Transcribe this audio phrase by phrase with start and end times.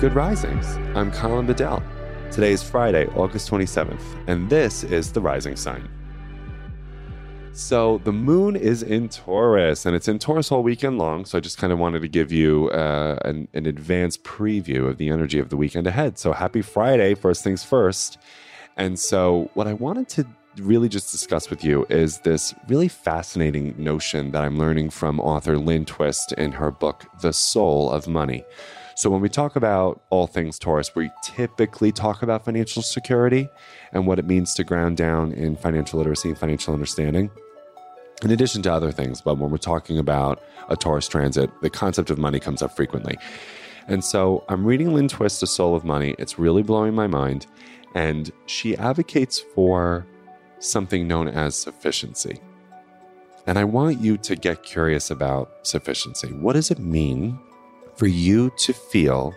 [0.00, 0.78] Good Risings.
[0.96, 1.82] I'm Colin Bedell.
[2.32, 5.90] Today is Friday, August 27th, and this is The Rising Sign.
[7.52, 11.26] So, the moon is in Taurus, and it's in Taurus all weekend long.
[11.26, 14.96] So, I just kind of wanted to give you uh, an, an advanced preview of
[14.96, 16.18] the energy of the weekend ahead.
[16.18, 18.16] So, happy Friday, first things first.
[18.78, 20.26] And so, what I wanted to
[20.56, 25.58] really just discuss with you is this really fascinating notion that I'm learning from author
[25.58, 28.46] Lynn Twist in her book, The Soul of Money.
[29.00, 33.48] So, when we talk about all things Taurus, we typically talk about financial security
[33.94, 37.30] and what it means to ground down in financial literacy and financial understanding,
[38.22, 39.22] in addition to other things.
[39.22, 43.16] But when we're talking about a Taurus transit, the concept of money comes up frequently.
[43.88, 46.14] And so, I'm reading Lynn Twist, The Soul of Money.
[46.18, 47.46] It's really blowing my mind.
[47.94, 50.06] And she advocates for
[50.58, 52.38] something known as sufficiency.
[53.46, 56.34] And I want you to get curious about sufficiency.
[56.34, 57.38] What does it mean
[58.00, 59.36] for you to feel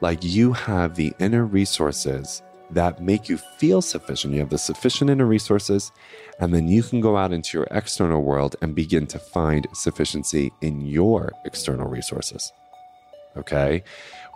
[0.00, 4.32] like you have the inner resources that make you feel sufficient.
[4.32, 5.92] You have the sufficient inner resources,
[6.40, 10.50] and then you can go out into your external world and begin to find sufficiency
[10.62, 12.50] in your external resources.
[13.36, 13.82] Okay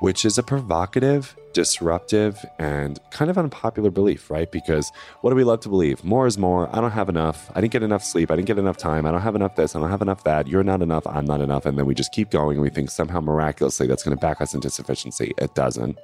[0.01, 4.51] which is a provocative, disruptive, and kind of unpopular belief, right?
[4.51, 6.05] Because what do we love to believe?
[6.05, 6.69] More is more.
[6.75, 7.51] I don't have enough.
[7.55, 8.31] I didn't get enough sleep.
[8.31, 9.07] I didn't get enough time.
[9.07, 9.75] I don't have enough this.
[9.75, 10.49] I don't have enough that.
[10.49, 11.07] You're not enough.
[11.07, 11.65] I'm not enough.
[11.65, 14.41] And then we just keep going and we think somehow miraculously that's going to back
[14.41, 15.33] us into sufficiency.
[15.39, 15.99] It doesn't.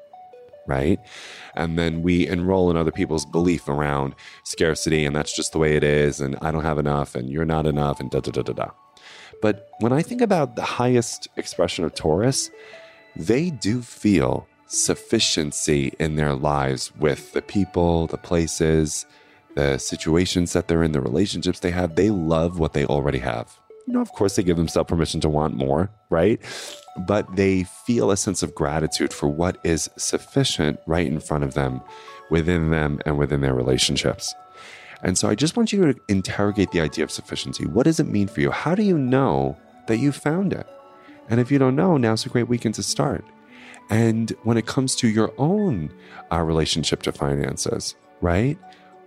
[0.67, 1.01] Right.
[1.57, 4.15] And then we enroll in other people's belief around
[4.45, 6.21] scarcity, and that's just the way it is.
[6.21, 8.71] And I don't have enough, and you're not enough, and da da da da da.
[9.43, 12.49] But when I think about the highest expression of Taurus,
[13.17, 19.07] they do feel sufficiency in their lives with the people, the places,
[19.55, 21.95] the situations that they're in, the relationships they have.
[21.95, 23.59] They love what they already have.
[23.87, 26.41] You know, of course, they give themselves permission to want more, right?
[27.07, 31.55] But they feel a sense of gratitude for what is sufficient right in front of
[31.55, 31.83] them,
[32.31, 34.35] within them, and within their relationships.
[35.03, 37.67] And so I just want you to interrogate the idea of sufficiency.
[37.67, 38.53] What does it mean for you?
[38.53, 39.59] How do you know
[39.89, 40.67] that you found it?
[41.29, 43.25] And if you don't know, now's a great weekend to start.
[43.91, 45.93] And when it comes to your own
[46.31, 48.59] uh, relationship to finances, right?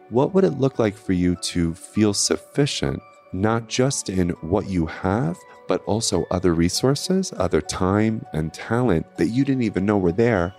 [0.09, 3.01] What would it look like for you to feel sufficient,
[3.33, 5.37] not just in what you have,
[5.67, 10.53] but also other resources, other time and talent that you didn't even know were there,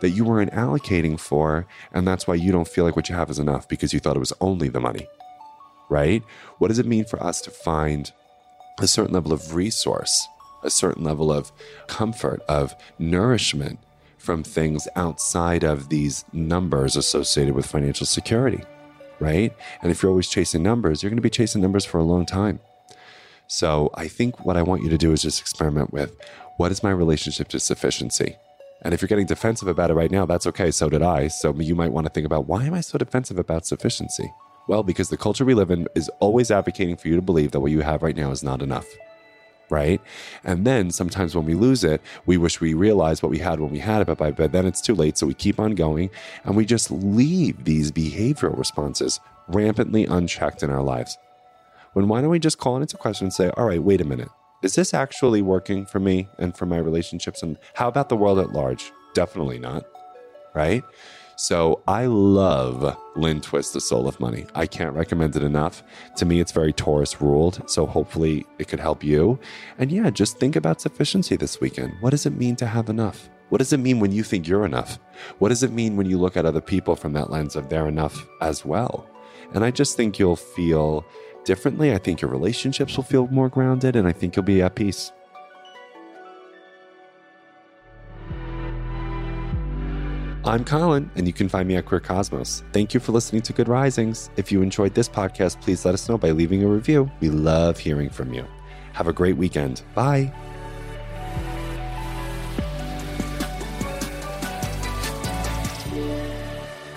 [0.00, 1.66] that you weren't allocating for.
[1.92, 4.16] And that's why you don't feel like what you have is enough because you thought
[4.16, 5.06] it was only the money,
[5.88, 6.22] right?
[6.58, 8.12] What does it mean for us to find
[8.78, 10.26] a certain level of resource
[10.62, 11.52] a certain level of
[11.86, 13.78] comfort, of nourishment
[14.18, 18.62] from things outside of these numbers associated with financial security,
[19.18, 19.54] right?
[19.82, 22.26] And if you're always chasing numbers, you're going to be chasing numbers for a long
[22.26, 22.60] time.
[23.46, 26.14] So I think what I want you to do is just experiment with
[26.58, 28.36] what is my relationship to sufficiency?
[28.82, 30.70] And if you're getting defensive about it right now, that's okay.
[30.70, 31.28] So did I.
[31.28, 34.32] So you might want to think about why am I so defensive about sufficiency?
[34.68, 37.60] Well, because the culture we live in is always advocating for you to believe that
[37.60, 38.86] what you have right now is not enough
[39.70, 40.00] right?
[40.44, 43.70] And then sometimes when we lose it, we wish we realized what we had when
[43.70, 45.16] we had it, but by but then it's too late.
[45.16, 46.10] So we keep on going
[46.44, 51.18] and we just leave these behavioral responses rampantly unchecked in our lives.
[51.92, 54.04] When why don't we just call it into question and say, all right, wait a
[54.04, 54.28] minute.
[54.62, 57.42] Is this actually working for me and for my relationships?
[57.42, 58.92] And how about the world at large?
[59.14, 59.84] Definitely not.
[60.54, 60.84] Right?
[61.42, 64.44] So I love Lynn Twist, The Soul of Money.
[64.54, 65.82] I can't recommend it enough.
[66.16, 67.62] To me, it's very Taurus ruled.
[67.66, 69.40] So hopefully it could help you.
[69.78, 71.94] And yeah, just think about sufficiency this weekend.
[72.00, 73.30] What does it mean to have enough?
[73.48, 74.98] What does it mean when you think you're enough?
[75.38, 77.88] What does it mean when you look at other people from that lens of they're
[77.88, 79.08] enough as well?
[79.54, 81.06] And I just think you'll feel
[81.46, 81.94] differently.
[81.94, 85.10] I think your relationships will feel more grounded, and I think you'll be at peace.
[90.42, 92.64] I'm Colin, and you can find me at Queer Cosmos.
[92.72, 94.30] Thank you for listening to Good Risings.
[94.36, 97.10] If you enjoyed this podcast, please let us know by leaving a review.
[97.20, 98.46] We love hearing from you.
[98.94, 99.82] Have a great weekend.
[99.94, 100.32] Bye.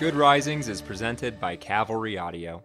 [0.00, 2.62] Good Risings is presented by Cavalry Audio.